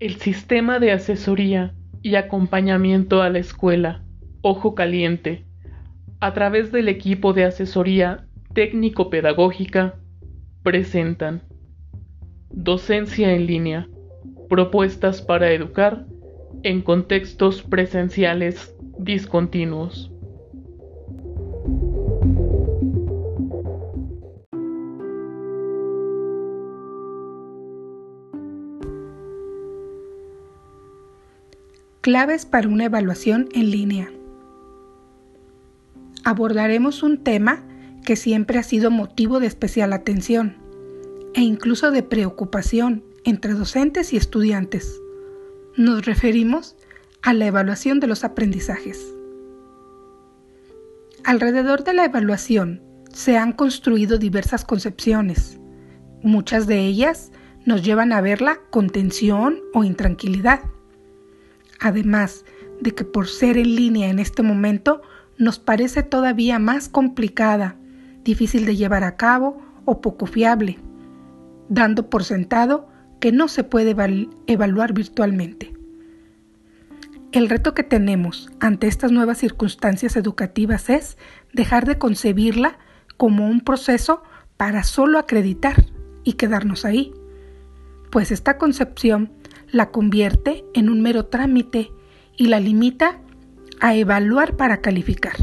El 0.00 0.14
sistema 0.20 0.78
de 0.78 0.92
asesoría 0.92 1.74
y 2.02 2.14
acompañamiento 2.14 3.20
a 3.20 3.30
la 3.30 3.40
escuela, 3.40 4.04
Ojo 4.42 4.76
Caliente, 4.76 5.44
a 6.20 6.32
través 6.34 6.70
del 6.70 6.86
equipo 6.86 7.32
de 7.32 7.44
asesoría 7.44 8.24
técnico-pedagógica, 8.54 9.96
presentan 10.62 11.42
Docencia 12.50 13.34
en 13.34 13.46
línea, 13.46 13.88
propuestas 14.48 15.20
para 15.20 15.50
educar 15.52 16.06
en 16.62 16.80
contextos 16.80 17.62
presenciales 17.62 18.76
discontinuos. 19.00 20.12
Claves 32.08 32.46
para 32.46 32.68
una 32.68 32.86
evaluación 32.86 33.50
en 33.52 33.70
línea. 33.70 34.10
Abordaremos 36.24 37.02
un 37.02 37.22
tema 37.22 37.62
que 38.02 38.16
siempre 38.16 38.58
ha 38.58 38.62
sido 38.62 38.90
motivo 38.90 39.40
de 39.40 39.46
especial 39.46 39.92
atención 39.92 40.56
e 41.34 41.42
incluso 41.42 41.90
de 41.90 42.02
preocupación 42.02 43.04
entre 43.24 43.52
docentes 43.52 44.14
y 44.14 44.16
estudiantes. 44.16 45.02
Nos 45.76 46.06
referimos 46.06 46.76
a 47.20 47.34
la 47.34 47.44
evaluación 47.44 48.00
de 48.00 48.06
los 48.06 48.24
aprendizajes. 48.24 49.14
Alrededor 51.24 51.84
de 51.84 51.92
la 51.92 52.06
evaluación 52.06 52.80
se 53.12 53.36
han 53.36 53.52
construido 53.52 54.16
diversas 54.16 54.64
concepciones. 54.64 55.60
Muchas 56.22 56.66
de 56.66 56.86
ellas 56.86 57.32
nos 57.66 57.82
llevan 57.82 58.14
a 58.14 58.22
verla 58.22 58.60
con 58.70 58.88
tensión 58.88 59.60
o 59.74 59.84
intranquilidad. 59.84 60.62
Además 61.80 62.44
de 62.80 62.92
que 62.94 63.04
por 63.04 63.28
ser 63.28 63.56
en 63.56 63.74
línea 63.74 64.08
en 64.08 64.18
este 64.18 64.42
momento 64.42 65.02
nos 65.36 65.58
parece 65.58 66.02
todavía 66.02 66.58
más 66.58 66.88
complicada, 66.88 67.76
difícil 68.24 68.66
de 68.66 68.76
llevar 68.76 69.04
a 69.04 69.16
cabo 69.16 69.60
o 69.84 70.00
poco 70.00 70.26
fiable, 70.26 70.78
dando 71.68 72.10
por 72.10 72.24
sentado 72.24 72.88
que 73.20 73.32
no 73.32 73.48
se 73.48 73.64
puede 73.64 73.96
evaluar 74.46 74.92
virtualmente. 74.92 75.74
El 77.30 77.48
reto 77.48 77.74
que 77.74 77.82
tenemos 77.82 78.50
ante 78.58 78.86
estas 78.86 79.12
nuevas 79.12 79.38
circunstancias 79.38 80.16
educativas 80.16 80.88
es 80.88 81.18
dejar 81.52 81.86
de 81.86 81.98
concebirla 81.98 82.78
como 83.16 83.46
un 83.48 83.60
proceso 83.60 84.22
para 84.56 84.82
solo 84.82 85.18
acreditar 85.18 85.84
y 86.24 86.34
quedarnos 86.34 86.84
ahí, 86.84 87.12
pues 88.10 88.30
esta 88.30 88.56
concepción 88.56 89.30
la 89.70 89.90
convierte 89.90 90.64
en 90.74 90.88
un 90.88 91.00
mero 91.02 91.26
trámite 91.26 91.90
y 92.36 92.46
la 92.46 92.60
limita 92.60 93.20
a 93.80 93.94
evaluar 93.94 94.56
para 94.56 94.80
calificar, 94.80 95.36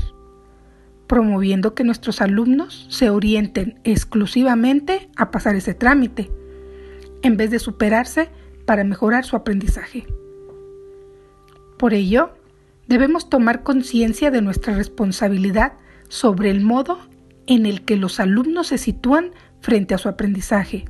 promoviendo 1.08 1.74
que 1.76 1.84
nuestros 1.84 2.22
alumnos 2.22 2.88
se 2.90 3.10
orienten 3.10 3.80
exclusivamente 3.84 5.10
a 5.16 5.32
pasar 5.32 5.56
ese 5.56 5.74
trámite, 5.74 6.32
en 7.22 7.38
vez 7.38 7.52
de 7.52 7.60
superarse 7.60 8.30
para 8.66 8.84
mejorar 8.84 9.26
su 9.26 9.36
aprendizaje. 9.36 10.06
Por 11.78 11.94
ello, 11.94 12.32
debemos 12.88 13.30
tomar 13.30 13.64
conciencia 13.64 14.32
de 14.32 14.42
nuestra 14.42 14.76
responsabilidad 14.76 15.74
sobre 16.08 16.50
el 16.50 16.62
modo 16.62 17.00
en 17.48 17.66
el 17.66 17.84
que 17.84 17.98
los 17.98 18.20
alumnos 18.20 18.68
se 18.68 18.78
sitúan 18.78 19.32
frente 19.62 19.94
a 19.94 19.98
su 19.98 20.10
aprendizaje. 20.10 20.86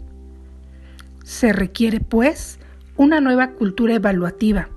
Se 1.23 1.53
requiere, 1.53 2.00
pues, 2.00 2.59
una 2.97 3.19
nueva 3.19 3.51
cultura 3.51 3.95
evaluativa, 3.95 4.69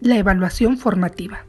la 0.00 0.16
evaluación 0.16 0.78
formativa. 0.78 1.46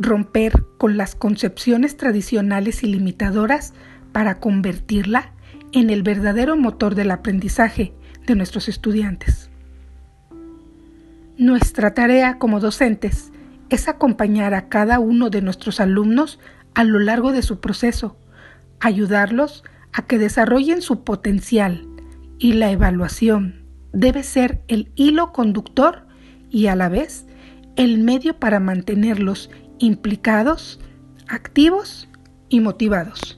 Romper 0.00 0.64
con 0.78 0.96
las 0.96 1.14
concepciones 1.14 1.96
tradicionales 1.96 2.82
y 2.82 2.88
limitadoras 2.88 3.72
para 4.10 4.40
convertirla 4.40 5.32
en 5.70 5.90
el 5.90 6.02
verdadero 6.02 6.56
motor 6.56 6.96
del 6.96 7.12
aprendizaje 7.12 7.92
de 8.26 8.34
nuestros 8.34 8.68
estudiantes. 8.68 9.48
Nuestra 11.36 11.94
tarea 11.94 12.38
como 12.38 12.58
docentes 12.58 13.30
es 13.70 13.86
acompañar 13.86 14.54
a 14.54 14.68
cada 14.68 14.98
uno 14.98 15.30
de 15.30 15.40
nuestros 15.40 15.78
alumnos 15.78 16.40
a 16.74 16.82
lo 16.82 16.98
largo 16.98 17.30
de 17.30 17.42
su 17.42 17.60
proceso, 17.60 18.16
ayudarlos 18.80 19.62
a 19.92 20.02
que 20.02 20.18
desarrollen 20.18 20.82
su 20.82 21.04
potencial 21.04 21.86
y 22.38 22.54
la 22.54 22.72
evaluación 22.72 23.67
debe 23.92 24.22
ser 24.22 24.60
el 24.68 24.90
hilo 24.94 25.32
conductor 25.32 26.06
y 26.50 26.66
a 26.66 26.76
la 26.76 26.88
vez 26.88 27.26
el 27.76 27.98
medio 27.98 28.38
para 28.38 28.60
mantenerlos 28.60 29.50
implicados, 29.78 30.80
activos 31.28 32.08
y 32.48 32.60
motivados. 32.60 33.36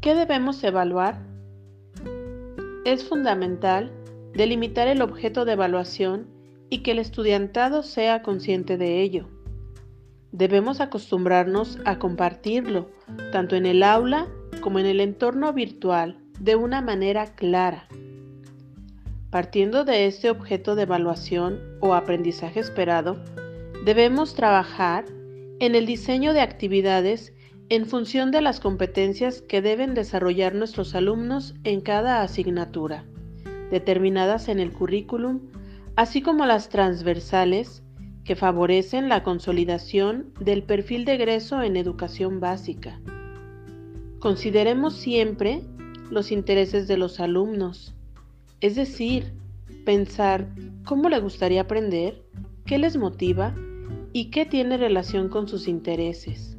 ¿Qué 0.00 0.14
debemos 0.14 0.62
evaluar? 0.62 1.18
Es 2.84 3.08
fundamental 3.08 3.90
delimitar 4.34 4.86
el 4.86 5.02
objeto 5.02 5.44
de 5.44 5.54
evaluación 5.54 6.35
y 6.70 6.78
que 6.78 6.92
el 6.92 6.98
estudiantado 6.98 7.82
sea 7.82 8.22
consciente 8.22 8.76
de 8.76 9.02
ello. 9.02 9.28
Debemos 10.32 10.80
acostumbrarnos 10.80 11.78
a 11.84 11.98
compartirlo, 11.98 12.90
tanto 13.32 13.56
en 13.56 13.66
el 13.66 13.82
aula 13.82 14.26
como 14.60 14.78
en 14.78 14.86
el 14.86 15.00
entorno 15.00 15.52
virtual, 15.52 16.18
de 16.40 16.56
una 16.56 16.82
manera 16.82 17.34
clara. 17.34 17.88
Partiendo 19.30 19.84
de 19.84 20.06
este 20.06 20.30
objeto 20.30 20.74
de 20.74 20.82
evaluación 20.82 21.60
o 21.80 21.94
aprendizaje 21.94 22.60
esperado, 22.60 23.22
debemos 23.84 24.34
trabajar 24.34 25.04
en 25.60 25.74
el 25.74 25.86
diseño 25.86 26.32
de 26.32 26.40
actividades 26.40 27.32
en 27.68 27.86
función 27.86 28.30
de 28.30 28.40
las 28.40 28.60
competencias 28.60 29.42
que 29.42 29.62
deben 29.62 29.94
desarrollar 29.94 30.54
nuestros 30.54 30.94
alumnos 30.94 31.54
en 31.64 31.80
cada 31.80 32.22
asignatura, 32.22 33.04
determinadas 33.70 34.48
en 34.48 34.60
el 34.60 34.72
currículum, 34.72 35.40
así 35.96 36.22
como 36.22 36.46
las 36.46 36.68
transversales 36.68 37.82
que 38.24 38.36
favorecen 38.36 39.08
la 39.08 39.22
consolidación 39.22 40.32
del 40.40 40.62
perfil 40.62 41.04
de 41.04 41.14
egreso 41.14 41.62
en 41.62 41.76
educación 41.76 42.40
básica. 42.40 43.00
Consideremos 44.18 44.94
siempre 44.94 45.62
los 46.10 46.30
intereses 46.30 46.86
de 46.88 46.96
los 46.96 47.20
alumnos, 47.20 47.94
es 48.60 48.76
decir, 48.76 49.34
pensar 49.84 50.48
cómo 50.84 51.08
le 51.08 51.18
gustaría 51.18 51.62
aprender, 51.62 52.24
qué 52.64 52.78
les 52.78 52.96
motiva 52.96 53.54
y 54.12 54.30
qué 54.30 54.46
tiene 54.46 54.76
relación 54.76 55.28
con 55.28 55.48
sus 55.48 55.68
intereses 55.68 56.56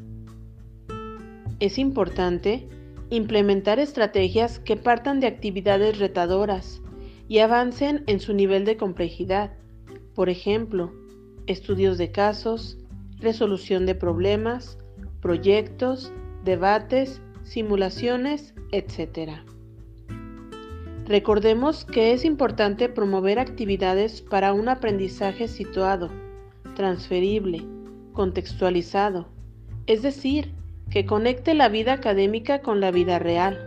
es 1.60 1.78
importante 1.78 2.68
implementar 3.10 3.80
estrategias 3.80 4.60
que 4.60 4.76
partan 4.76 5.20
de 5.20 5.28
actividades 5.28 5.98
retadoras 5.98 6.82
y 7.28 7.40
avancen 7.40 8.04
en 8.08 8.20
su 8.20 8.34
nivel 8.34 8.66
de 8.66 8.78
complejidad. 8.78 9.52
Por 10.16 10.30
ejemplo, 10.30 10.94
estudios 11.46 11.98
de 11.98 12.12
casos, 12.12 12.78
resolución 13.20 13.86
de 13.86 13.96
problemas, 13.96 14.78
proyectos, 15.22 16.12
debates, 16.44 17.22
simulaciones, 17.44 18.54
etc. 18.72 19.32
Recordemos 21.06 21.86
que 21.86 22.12
es 22.12 22.26
importante 22.26 22.90
promover 22.90 23.40
actividades 23.40 24.22
para 24.22 24.54
un 24.54 24.68
aprendizaje 24.70 25.48
situado, 25.48 26.10
transferible, 26.76 27.66
contextualizado, 28.14 29.28
es 29.86 30.02
decir, 30.02 30.54
que 30.90 31.06
conecte 31.06 31.54
la 31.54 31.70
vida 31.70 31.94
académica 31.94 32.62
con 32.62 32.82
la 32.82 32.92
vida 32.92 33.20
real. 33.20 33.58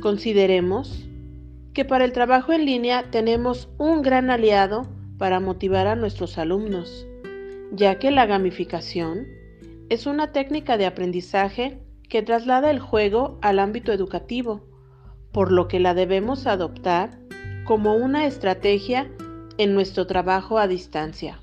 Consideremos 0.00 1.06
que 1.74 1.84
para 1.84 2.04
el 2.04 2.12
trabajo 2.12 2.52
en 2.52 2.66
línea 2.66 3.10
tenemos 3.10 3.68
un 3.78 4.02
gran 4.02 4.30
aliado 4.30 4.86
para 5.18 5.40
motivar 5.40 5.86
a 5.86 5.96
nuestros 5.96 6.38
alumnos, 6.38 7.06
ya 7.72 7.98
que 7.98 8.10
la 8.10 8.26
gamificación 8.26 9.26
es 9.88 10.06
una 10.06 10.32
técnica 10.32 10.76
de 10.76 10.86
aprendizaje 10.86 11.78
que 12.08 12.22
traslada 12.22 12.70
el 12.70 12.78
juego 12.78 13.38
al 13.42 13.58
ámbito 13.58 13.92
educativo, 13.92 14.66
por 15.32 15.52
lo 15.52 15.68
que 15.68 15.80
la 15.80 15.94
debemos 15.94 16.46
adoptar 16.46 17.18
como 17.64 17.94
una 17.94 18.26
estrategia 18.26 19.10
en 19.58 19.74
nuestro 19.74 20.06
trabajo 20.06 20.58
a 20.58 20.66
distancia. 20.66 21.41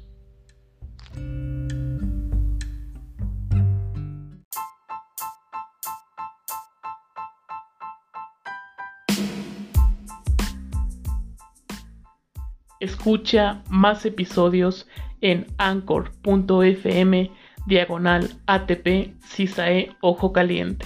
Escucha 13.09 13.63
más 13.71 14.05
episodios 14.05 14.87
en 15.21 15.47
anchor.fm 15.57 17.31
diagonal 17.65 18.29
ATP 18.45 19.15
CISAE 19.23 19.95
Ojo 20.01 20.31
Caliente. 20.31 20.85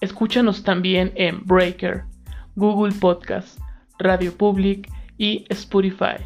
Escúchanos 0.00 0.62
también 0.62 1.10
en 1.16 1.44
Breaker, 1.44 2.04
Google 2.54 2.94
Podcast, 2.94 3.58
Radio 3.98 4.32
Public 4.36 4.88
y 5.18 5.44
Spotify. 5.48 6.22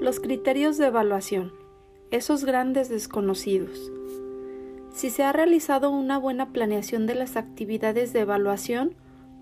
Los 0.00 0.20
criterios 0.20 0.78
de 0.78 0.86
evaluación, 0.86 1.52
esos 2.12 2.44
grandes 2.44 2.88
desconocidos. 2.88 3.90
Si 4.92 5.10
se 5.10 5.22
ha 5.22 5.32
realizado 5.32 5.90
una 5.90 6.18
buena 6.18 6.52
planeación 6.52 7.06
de 7.06 7.14
las 7.14 7.36
actividades 7.36 8.12
de 8.12 8.20
evaluación, 8.20 8.94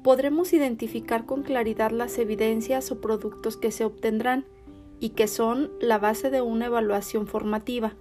podremos 0.02 0.52
identificar 0.52 1.26
con 1.26 1.42
claridad 1.42 1.90
las 1.90 2.18
evidencias 2.18 2.92
o 2.92 3.00
productos 3.00 3.56
que 3.56 3.70
se 3.70 3.84
obtendrán 3.84 4.44
y 5.00 5.10
que 5.10 5.26
son 5.26 5.70
la 5.80 5.98
base 5.98 6.30
de 6.30 6.42
una 6.42 6.66
evaluación 6.66 7.26
formativa, 7.26 7.94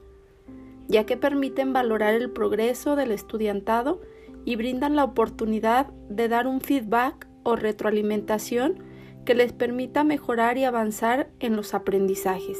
ya 0.88 1.05
que 1.05 1.17
permiten 1.17 1.73
valorar 1.73 2.13
el 2.13 2.31
progreso 2.31 2.95
del 2.95 3.11
estudiantado 3.11 4.01
y 4.45 4.55
brindan 4.55 4.95
la 4.95 5.03
oportunidad 5.03 5.88
de 6.09 6.27
dar 6.27 6.47
un 6.47 6.61
feedback 6.61 7.27
o 7.43 7.55
retroalimentación 7.55 8.83
que 9.25 9.35
les 9.35 9.51
permita 9.51 10.03
mejorar 10.03 10.57
y 10.57 10.63
avanzar 10.63 11.29
en 11.39 11.55
los 11.55 11.73
aprendizajes. 11.73 12.57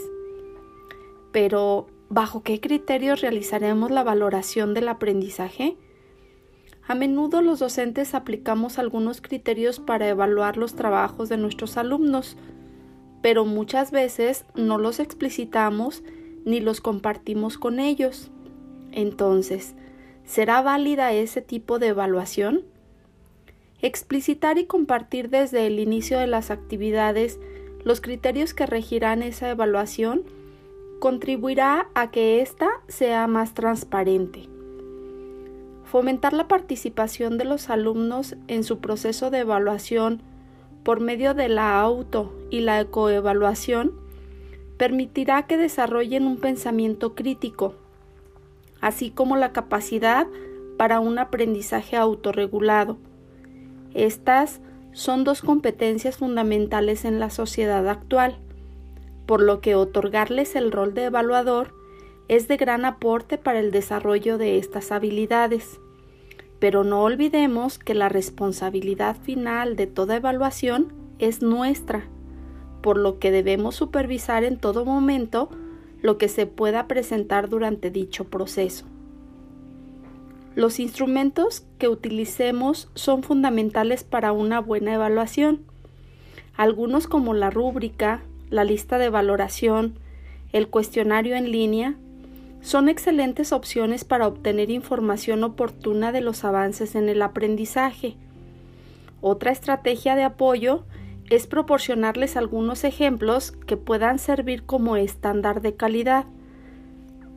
Pero, 1.32 1.88
¿bajo 2.10 2.44
qué 2.44 2.60
criterios 2.60 3.22
realizaremos 3.22 3.92
la 3.92 4.04
valoración 4.04 4.74
del 4.74 4.88
aprendizaje? 4.88 5.78
A 6.88 6.96
menudo 6.96 7.42
los 7.42 7.60
docentes 7.60 8.14
aplicamos 8.14 8.80
algunos 8.80 9.22
criterios 9.22 9.80
para 9.80 10.08
evaluar 10.08 10.56
los 10.56 10.74
trabajos 10.74 11.28
de 11.28 11.38
nuestros 11.38 11.76
alumnos, 11.76 12.38
pero 13.22 13.44
muchas 13.44 13.92
veces 13.92 14.46
no 14.56 14.78
los 14.78 15.00
explicitamos 15.00 16.04
ni 16.46 16.62
los 16.62 16.80
compartimos 16.80 17.58
con 17.58 17.80
ellos. 17.80 18.32
Entonces, 18.94 19.76
¿será 20.24 20.62
válida 20.62 21.12
ese 21.12 21.42
tipo 21.42 21.78
de 21.78 21.88
evaluación? 21.88 22.64
Explicitar 23.82 24.58
y 24.58 24.66
compartir 24.66 25.30
desde 25.30 25.68
el 25.68 25.80
inicio 25.80 26.18
de 26.20 26.28
las 26.28 26.52
actividades 26.52 27.38
los 27.84 28.00
criterios 28.00 28.54
que 28.54 28.66
regirán 28.66 29.24
esa 29.24 29.50
evaluación 29.50 30.24
contribuirá 31.00 31.90
a 31.94 32.12
que 32.12 32.42
ésta 32.42 32.70
sea 32.88 33.28
más 33.28 33.54
transparente. 33.54 34.50
Fomentar 35.84 36.34
la 36.34 36.48
participación 36.48 37.38
de 37.38 37.46
los 37.46 37.70
alumnos 37.70 38.36
en 38.48 38.64
su 38.64 38.80
proceso 38.80 39.30
de 39.30 39.40
evaluación 39.40 40.22
por 40.84 41.00
medio 41.00 41.34
de 41.34 41.50
la 41.50 41.80
auto 41.80 42.34
y 42.50 42.62
la 42.62 42.80
ecoevaluación 42.80 43.94
permitirá 44.78 45.44
que 45.44 45.58
desarrollen 45.58 46.26
un 46.26 46.38
pensamiento 46.38 47.16
crítico, 47.16 47.76
así 48.82 49.12
como 49.12 49.38
la 49.38 49.52
capacidad 49.52 50.28
para 50.78 51.00
un 51.00 51.20
aprendizaje 51.20 51.96
autorregulado. 51.96 52.98
Estas 53.94 54.62
son 54.94 55.24
dos 55.24 55.42
competencias 55.42 56.18
fundamentales 56.18 57.06
en 57.06 57.20
la 57.20 57.30
sociedad 57.30 57.88
actual, 57.88 58.38
por 59.28 59.44
lo 59.44 59.62
que 59.62 59.76
otorgarles 59.76 60.56
el 60.56 60.72
rol 60.72 60.96
de 60.96 61.04
evaluador 61.04 61.76
es 62.30 62.48
de 62.48 62.58
gran 62.58 62.86
aporte 62.86 63.38
para 63.38 63.60
el 63.60 63.72
desarrollo 63.72 64.38
de 64.38 64.58
estas 64.58 64.92
habilidades. 64.92 65.80
Pero 66.60 66.84
no 66.84 67.04
olvidemos 67.04 67.78
que 67.78 67.94
la 67.94 68.10
responsabilidad 68.10 69.18
final 69.18 69.76
de 69.76 69.86
toda 69.86 70.16
evaluación 70.16 70.94
es 71.20 71.42
nuestra, 71.42 72.08
por 72.82 72.98
lo 72.98 73.20
que 73.20 73.30
debemos 73.32 73.76
supervisar 73.76 74.44
en 74.44 74.58
todo 74.58 74.86
momento 74.86 75.50
lo 76.02 76.18
que 76.18 76.30
se 76.30 76.46
pueda 76.46 76.88
presentar 76.88 77.50
durante 77.50 77.92
dicho 77.92 78.26
proceso. 78.26 78.86
Los 80.56 80.80
instrumentos 80.80 81.66
que 81.78 81.88
utilicemos 81.88 82.90
son 82.96 83.24
fundamentales 83.24 84.04
para 84.04 84.32
una 84.32 84.60
buena 84.60 84.96
evaluación. 84.96 85.62
Algunos 86.56 87.08
como 87.08 87.36
la 87.36 87.52
rúbrica, 87.52 88.24
la 88.50 88.64
lista 88.64 88.98
de 88.98 89.10
valoración, 89.10 90.00
el 90.54 90.68
cuestionario 90.68 91.36
en 91.36 91.52
línea, 91.52 91.96
son 92.62 92.90
excelentes 92.90 93.52
opciones 93.52 94.04
para 94.04 94.28
obtener 94.28 94.70
información 94.70 95.44
oportuna 95.44 96.12
de 96.12 96.22
los 96.22 96.44
avances 96.44 96.96
en 96.96 97.10
el 97.10 97.22
aprendizaje. 97.22 98.16
Otra 99.22 99.52
estrategia 99.52 100.16
de 100.16 100.24
apoyo 100.24 100.86
es 101.30 101.48
proporcionarles 101.48 102.38
algunos 102.38 102.84
ejemplos 102.84 103.52
que 103.52 103.78
puedan 103.78 104.20
servir 104.20 104.64
como 104.66 104.96
estándar 104.96 105.62
de 105.62 105.76
calidad. 105.76 106.26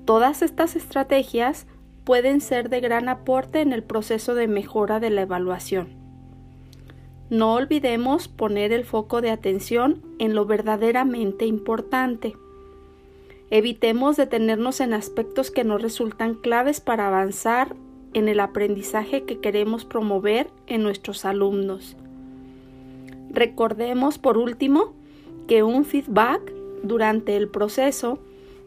Todas 0.04 0.42
estas 0.42 0.76
estrategias 0.76 1.66
pueden 2.04 2.40
ser 2.40 2.70
de 2.70 2.80
gran 2.80 3.08
aporte 3.08 3.60
en 3.60 3.72
el 3.72 3.82
proceso 3.82 4.34
de 4.34 4.48
mejora 4.48 5.00
de 5.00 5.10
la 5.10 5.22
evaluación. 5.22 5.99
No 7.30 7.54
olvidemos 7.54 8.26
poner 8.26 8.72
el 8.72 8.84
foco 8.84 9.20
de 9.20 9.30
atención 9.30 10.02
en 10.18 10.34
lo 10.34 10.46
verdaderamente 10.46 11.46
importante. 11.46 12.36
Evitemos 13.50 14.16
detenernos 14.16 14.80
en 14.80 14.92
aspectos 14.92 15.52
que 15.52 15.62
no 15.62 15.78
resultan 15.78 16.34
claves 16.34 16.80
para 16.80 17.06
avanzar 17.06 17.76
en 18.14 18.28
el 18.28 18.40
aprendizaje 18.40 19.22
que 19.22 19.38
queremos 19.38 19.84
promover 19.84 20.48
en 20.66 20.82
nuestros 20.82 21.24
alumnos. 21.24 21.96
Recordemos, 23.30 24.18
por 24.18 24.36
último, 24.36 24.92
que 25.46 25.62
un 25.62 25.84
feedback 25.84 26.52
durante 26.82 27.36
el 27.36 27.48
proceso 27.48 28.18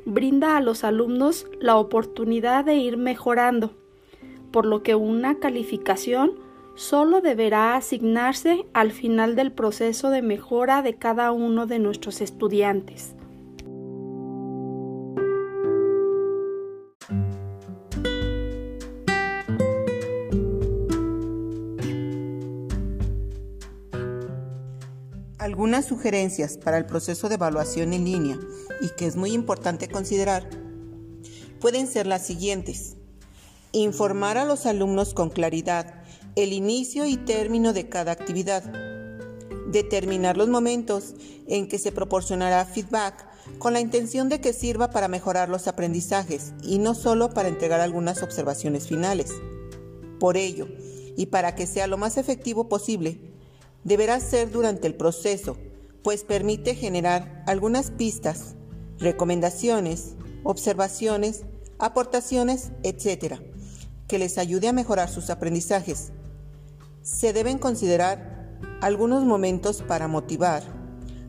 brinda 0.05 0.55
a 0.55 0.61
los 0.61 0.85
alumnos 0.85 1.47
la 1.59 1.75
oportunidad 1.75 2.63
de 2.63 2.75
ir 2.75 2.95
mejorando, 2.95 3.71
por 4.51 4.65
lo 4.65 4.83
que 4.83 4.95
una 4.95 5.39
calificación 5.39 6.31
solo 6.75 7.21
deberá 7.21 7.75
asignarse 7.75 8.65
al 8.73 8.91
final 8.91 9.35
del 9.35 9.51
proceso 9.51 10.09
de 10.09 10.21
mejora 10.21 10.81
de 10.81 10.95
cada 10.95 11.31
uno 11.31 11.67
de 11.67 11.79
nuestros 11.79 12.21
estudiantes. 12.21 13.15
Algunas 25.37 25.85
sugerencias 25.85 26.57
para 26.57 26.77
el 26.77 26.85
proceso 26.85 27.27
de 27.27 27.35
evaluación 27.35 27.93
en 27.93 28.05
línea 28.05 28.39
y 28.81 28.89
que 28.95 29.05
es 29.05 29.17
muy 29.17 29.33
importante 29.33 29.89
considerar 29.89 30.49
pueden 31.59 31.85
ser 31.85 32.07
las 32.07 32.25
siguientes. 32.25 32.95
Informar 33.73 34.37
a 34.37 34.45
los 34.45 34.65
alumnos 34.65 35.13
con 35.13 35.29
claridad 35.29 36.02
el 36.35 36.51
inicio 36.51 37.05
y 37.05 37.17
término 37.17 37.73
de 37.73 37.89
cada 37.89 38.11
actividad. 38.11 38.63
Determinar 39.67 40.35
los 40.35 40.47
momentos 40.47 41.13
en 41.47 41.67
que 41.67 41.77
se 41.77 41.91
proporcionará 41.91 42.65
feedback 42.65 43.25
con 43.59 43.73
la 43.73 43.79
intención 43.79 44.29
de 44.29 44.41
que 44.41 44.53
sirva 44.53 44.89
para 44.89 45.07
mejorar 45.07 45.49
los 45.49 45.67
aprendizajes 45.67 46.53
y 46.63 46.79
no 46.79 46.95
solo 46.95 47.29
para 47.33 47.49
entregar 47.49 47.81
algunas 47.81 48.23
observaciones 48.23 48.87
finales. 48.87 49.31
Por 50.19 50.37
ello, 50.37 50.67
y 51.15 51.27
para 51.27 51.53
que 51.55 51.67
sea 51.67 51.87
lo 51.87 51.97
más 51.97 52.17
efectivo 52.17 52.67
posible, 52.67 53.19
deberá 53.83 54.19
ser 54.19 54.51
durante 54.51 54.87
el 54.87 54.95
proceso, 54.95 55.57
pues 56.03 56.23
permite 56.23 56.75
generar 56.75 57.43
algunas 57.45 57.91
pistas, 57.91 58.55
recomendaciones, 58.97 60.15
observaciones, 60.43 61.43
aportaciones, 61.77 62.71
etc., 62.83 63.35
que 64.07 64.19
les 64.19 64.37
ayude 64.37 64.67
a 64.67 64.73
mejorar 64.73 65.09
sus 65.09 65.29
aprendizajes. 65.29 66.11
Se 67.03 67.33
deben 67.33 67.57
considerar 67.57 68.57
algunos 68.81 69.25
momentos 69.25 69.81
para 69.81 70.07
motivar, 70.07 70.63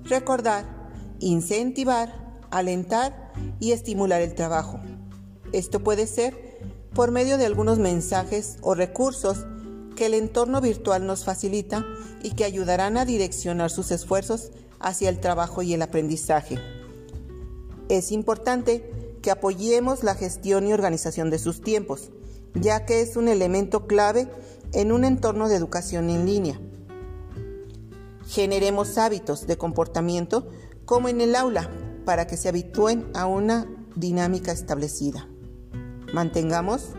recordar, 0.05 0.65
incentivar, 1.19 2.39
alentar 2.51 3.33
y 3.59 3.73
estimular 3.73 4.23
el 4.23 4.37
trabajo. 4.37 4.79
Esto 5.53 5.81
puede 5.81 6.07
ser 6.07 6.61
por 6.95 7.11
medio 7.11 7.39
de 7.39 7.47
algunos 7.47 7.81
mensajes 7.81 8.57
o 8.63 8.75
recursos 8.77 9.47
que 9.97 10.07
el 10.07 10.15
entorno 10.15 10.61
virtual 10.61 11.07
nos 11.07 11.25
facilita 11.25 11.85
y 12.23 12.31
que 12.31 12.45
ayudarán 12.45 12.97
a 12.97 13.05
direccionar 13.05 13.69
sus 13.69 13.91
esfuerzos 13.91 14.53
hacia 14.79 15.09
el 15.09 15.19
trabajo 15.19 15.63
y 15.63 15.75
el 15.75 15.83
aprendizaje. 15.83 16.59
Es 17.89 18.13
importante 18.13 19.19
que 19.23 19.33
apoyemos 19.33 20.05
la 20.05 20.15
gestión 20.15 20.69
y 20.69 20.73
organización 20.73 21.31
de 21.31 21.41
sus 21.41 21.63
tiempos, 21.63 22.11
ya 22.55 22.87
que 22.87 23.01
es 23.01 23.17
un 23.17 23.27
elemento 23.27 23.89
clave 23.89 24.29
en 24.75 24.93
un 24.93 25.05
entorno 25.05 25.49
de 25.49 25.57
educación 25.57 26.11
en 26.11 26.27
línea. 26.27 26.61
Generemos 28.27 28.99
hábitos 28.99 29.47
de 29.47 29.57
comportamiento 29.57 30.49
como 30.85 31.09
en 31.09 31.21
el 31.21 31.37
aula 31.37 31.71
para 32.05 32.27
que 32.27 32.37
se 32.37 32.49
habitúen 32.49 33.07
a 33.15 33.27
una 33.27 33.67
dinámica 33.97 34.53
establecida. 34.53 35.29
Mantengamos 36.13 36.91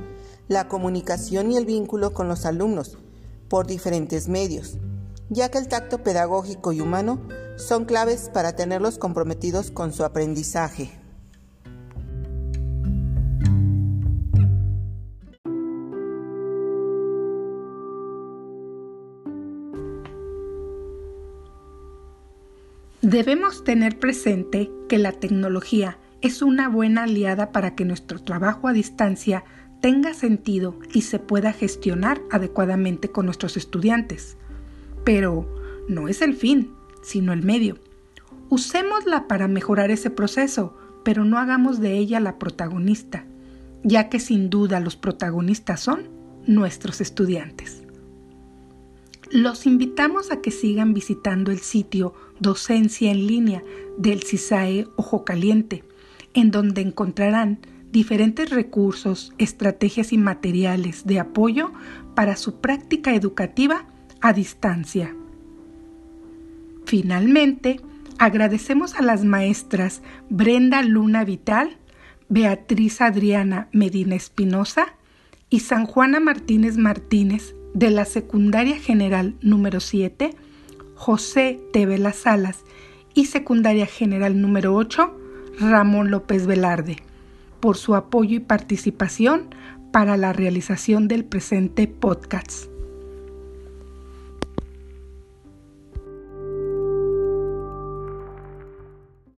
la 0.48 0.67
comunicación 0.67 1.51
y 1.51 1.58
el 1.58 1.65
vínculo 1.65 2.13
con 2.13 2.27
los 2.27 2.46
alumnos, 2.46 2.98
por 3.50 3.67
diferentes 3.67 4.27
medios, 4.27 4.77
ya 5.29 5.50
que 5.50 5.58
el 5.58 5.67
tacto 5.67 6.03
pedagógico 6.03 6.72
y 6.72 6.82
humano 6.82 7.20
son 7.58 7.86
claves 7.86 8.29
para 8.34 8.55
tenerlos 8.55 8.98
comprometidos 8.98 9.72
con 9.72 9.94
su 9.94 10.03
aprendizaje. 10.03 11.05
Debemos 23.06 23.64
tener 23.64 24.00
presente 24.00 24.72
que 24.90 24.98
la 24.98 25.12
tecnología 25.12 26.00
es 26.22 26.42
una 26.42 26.70
buena 26.70 27.04
aliada 27.04 27.52
para 27.52 27.76
que 27.76 27.86
nuestro 27.86 28.18
trabajo 28.18 28.68
a 28.68 28.74
distancia 28.74 29.44
tenga 29.80 30.16
sentido 30.16 30.80
y 30.92 31.04
se 31.04 31.20
pueda 31.20 31.54
gestionar 31.54 32.20
adecuadamente 32.32 33.12
con 33.12 33.26
nuestros 33.26 33.58
estudiantes. 33.58 34.38
Pero 35.04 35.48
no 35.88 36.08
es 36.08 36.24
el 36.24 36.34
fin, 36.34 36.72
sino 37.04 37.32
el 37.32 37.44
medio. 37.44 37.78
Usémosla 38.50 39.28
para 39.28 39.48
mejorar 39.48 39.92
ese 39.92 40.10
proceso, 40.10 40.76
pero 41.04 41.26
no 41.26 41.38
hagamos 41.38 41.80
de 41.80 42.00
ella 42.00 42.20
la 42.20 42.40
protagonista, 42.40 43.28
ya 43.84 44.10
que 44.10 44.20
sin 44.20 44.50
duda 44.50 44.80
los 44.80 44.96
protagonistas 44.96 45.80
son 45.80 46.10
nuestros 46.48 47.02
estudiantes. 47.02 47.85
Los 49.36 49.65
invitamos 49.65 50.32
a 50.32 50.39
que 50.39 50.50
sigan 50.50 50.94
visitando 50.94 51.51
el 51.51 51.60
sitio 51.60 52.13
Docencia 52.39 53.12
en 53.12 53.27
línea 53.27 53.63
del 53.98 54.24
CISAE 54.24 54.88
Ojo 54.96 55.25
Caliente, 55.25 55.84
en 56.34 56.51
donde 56.51 56.80
encontrarán 56.80 57.60
diferentes 57.92 58.50
recursos, 58.50 59.34
estrategias 59.38 60.13
y 60.13 60.18
materiales 60.18 61.06
de 61.06 61.20
apoyo 61.20 61.74
para 62.15 62.38
su 62.38 62.62
práctica 62.62 63.13
educativa 63.13 63.86
a 64.22 64.32
distancia. 64.32 65.13
Finalmente, 66.86 67.82
agradecemos 68.18 68.96
a 68.96 69.01
las 69.01 69.25
maestras 69.25 70.01
Brenda 70.30 70.82
Luna 70.82 71.25
Vital, 71.25 71.75
Beatriz 72.30 73.01
Adriana 73.01 73.68
Medina 73.74 74.15
Espinosa 74.15 74.96
y 75.50 75.60
San 75.60 75.88
Juana 75.88 76.22
Martínez 76.22 76.77
Martínez 76.77 77.55
de 77.75 77.91
la 77.91 78.05
Secundaria 78.05 78.79
General 78.79 79.36
número 79.41 79.82
7, 79.82 80.34
José 80.96 81.60
Tevela 81.74 82.13
Salas 82.13 82.63
y 83.13 83.25
Secundaria 83.25 83.86
General 83.86 84.41
número 84.41 84.74
8, 84.74 85.13
Ramón 85.60 86.10
López 86.10 86.48
Velarde 86.48 87.03
por 87.60 87.75
su 87.75 87.96
apoyo 87.96 88.38
y 88.38 88.39
participación 88.39 89.53
para 89.91 90.15
la 90.15 90.32
realización 90.32 91.10
del 91.10 91.25
presente 91.25 91.88
podcast. 91.88 92.75